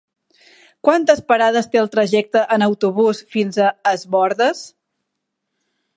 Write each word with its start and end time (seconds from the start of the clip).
Quantes 0.87 1.21
parades 1.31 1.69
té 1.75 1.81
el 1.83 1.91
trajecte 1.97 2.43
en 2.57 2.67
autobús 2.69 3.23
fins 3.35 3.63
a 3.67 3.69
Es 3.93 4.07
Bòrdes? 4.17 4.65